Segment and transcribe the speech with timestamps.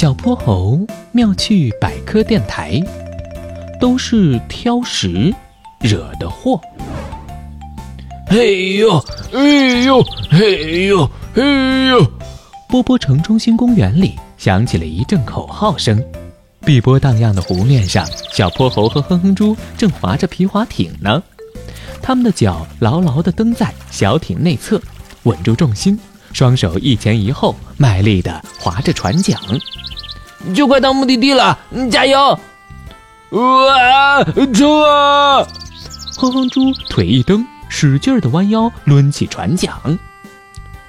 [0.00, 0.80] 小泼猴
[1.12, 2.82] 妙趣百科电台，
[3.78, 5.30] 都是挑食
[5.78, 6.58] 惹的祸。
[8.26, 8.98] 嘿呦，
[9.30, 12.12] 嘿呦，嘿呦，嘿呦！
[12.66, 16.02] 波波城中心公园里响起了一阵口号声。
[16.64, 21.22] 碧波荡漾的湖面上，小泼猴和哼哼猪正划着皮划艇呢。
[22.00, 24.80] 他们的脚牢牢地蹬在小艇内侧，
[25.24, 26.00] 稳住重心，
[26.32, 29.38] 双手一前一后，卖力地划着船桨。
[30.54, 31.58] 就快到目的地了，
[31.90, 32.38] 加油！
[33.30, 35.46] 哇，冲啊！
[36.16, 39.72] 哼哼猪腿一蹬，使劲的弯腰抡起船桨。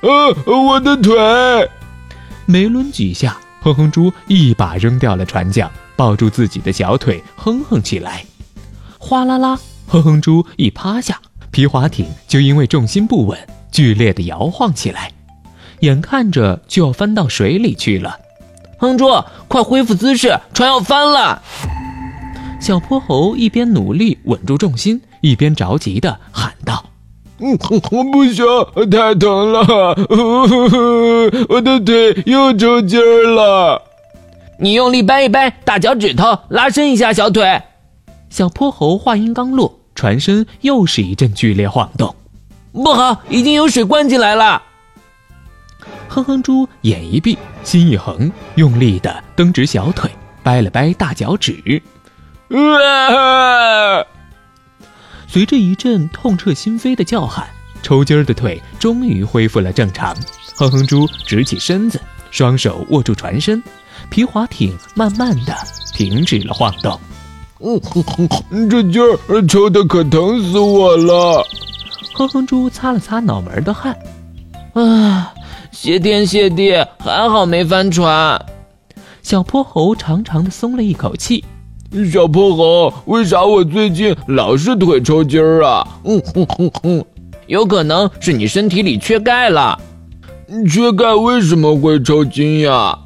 [0.01, 0.09] 啊，
[0.45, 1.15] 我的腿！
[2.45, 8.25] 没抡几下，哼哼猪一把扔掉了船桨，抱住自己的小腿，哼哼起来。
[8.97, 11.20] 哗啦啦，哼哼猪一趴下，
[11.51, 13.37] 皮划艇就因为重心不稳，
[13.71, 15.11] 剧烈的摇晃起来，
[15.81, 18.17] 眼看着就要翻到水里去了。
[18.81, 19.05] 哼猪，
[19.48, 21.40] 快恢复姿势，船要翻了！
[22.60, 26.84] 小泼猴一边努力稳住重心，一边着急地喊道
[27.38, 27.55] ：“嗯，
[27.91, 28.43] 我不行，
[28.90, 29.96] 太疼了，
[31.48, 33.79] 我的腿又抽筋儿了。
[34.57, 37.62] 你用力掰一掰大脚趾头，拉伸一下小腿。”
[38.32, 42.16] 小泼猴话音刚落，船身又是一阵剧烈晃动。
[42.73, 44.63] 不好，已经有水灌进来了！
[46.13, 50.12] 哼哼猪眼一闭，心一横，用力的蹬直小腿，
[50.43, 51.81] 掰了掰大脚趾。
[52.49, 54.04] 啊！
[55.26, 57.48] 随着一阵痛彻心扉的叫喊，
[57.82, 60.13] 抽筋儿的腿终于恢复了正常。
[60.57, 61.98] 哼哼猪直起身子，
[62.29, 63.63] 双手握住船身，
[64.09, 65.56] 皮划艇慢慢的
[65.94, 67.00] 停止了晃动。
[68.50, 71.41] 嗯，这劲儿抽的可疼死我了！
[72.16, 73.97] 哼哼猪擦了擦脑门的汗，
[74.73, 75.10] 啊。
[75.72, 78.39] 谢天谢地，还好没翻船。
[79.23, 81.44] 小泼猴长长的松了一口气。
[82.11, 85.87] 小泼猴，为啥我最近老是腿抽筋儿啊？
[86.03, 87.05] 嗯哼哼哼，
[87.47, 89.79] 有可能是你身体里缺钙了。
[90.69, 92.97] 缺钙为什么会抽筋呀？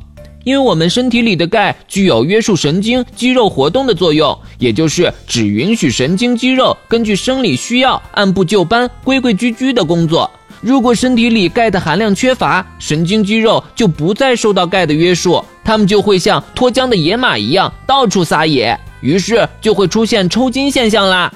[0.43, 10.29] 因为我们身体里的钙具有约束神经肌肉活动的作用，也就是只允许神经肌肉根据生理需要按部就班、规规矩矩的工作。
[10.65, 21.31] 如果身体里钙的含量缺乏，神经肌肉就不再受到钙的约束，它们就会像脱缰的野马一样到处撒野，于是就会出现抽筋现象啦。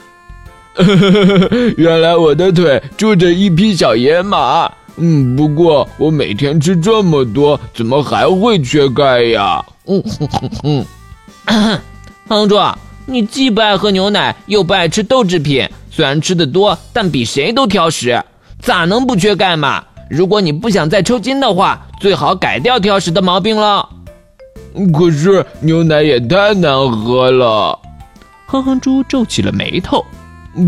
[1.78, 4.72] 原来我的腿住着一匹小野马。
[4.98, 9.64] 嗯，不过我每天吃这么多，怎么还会缺钙呀？
[9.86, 10.86] 嗯哼哼
[11.46, 11.80] 哼，
[12.28, 12.60] 哼猪，
[13.06, 18.20] 你既不爱喝牛奶，又不爱吃豆制品，虽然吃的多，但比谁都挑食。
[18.62, 19.84] 咋能不缺钙嘛？
[20.10, 23.88] 如果你不想再抽筋的话，最好改掉挑食的毛病了。
[24.94, 27.80] 可是牛奶也太难喝了。
[28.46, 30.04] 哼哼猪皱起了眉头。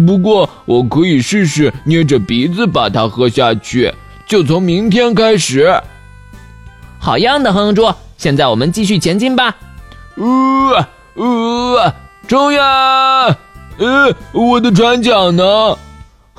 [0.07, 3.94] 不过我可以试试捏着鼻子把它喝下去，
[4.28, 5.81] 就从明天开始。
[7.00, 7.91] 好样的，哼哼猪！
[8.18, 9.56] 现在我们继续前进吧。
[10.16, 10.85] 呃
[11.16, 11.94] 呃，
[12.28, 13.35] 冲呀！
[13.80, 15.78] 呃，我的船桨呢？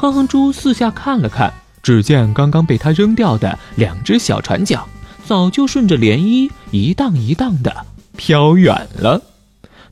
[0.02, 4.82] 哼哼猪四下看了看，只见刚刚被他扔掉的两只小船桨，
[5.24, 7.72] 早就顺着涟漪一荡一荡的
[8.16, 9.22] 飘远了。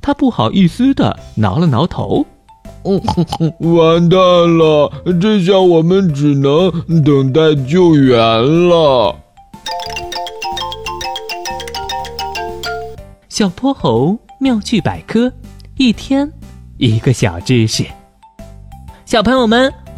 [0.01, 2.27] 他不好意思的挠了挠头，
[3.61, 4.19] 完蛋
[4.59, 6.73] 了，这下我们只能
[7.05, 9.15] 等待救援了。
[13.29, 15.33] 小泼猴妙趣百科，
[15.77, 16.29] 一天
[16.79, 17.87] 一个小知识，
[19.07, 19.73] 小朋友们。